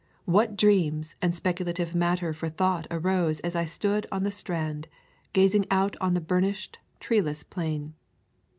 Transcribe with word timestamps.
What 0.25 0.55
dreams 0.55 1.15
and 1.21 1.35
speculative 1.35 1.93
matter 1.93 2.33
for 2.33 2.49
thought 2.49 2.87
arose 2.89 3.39
as 3.41 3.55
I 3.55 3.65
stood 3.65 4.07
on 4.11 4.23
the 4.23 4.31
strand, 4.31 4.87
gazing 5.31 5.67
out 5.69 5.95
on 6.01 6.15
the 6.15 6.19
burnished, 6.21 6.79
treeless 6.99 7.43
plain! 7.43 7.93